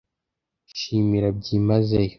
shimira 0.79 1.27
byimazeyo. 1.37 2.09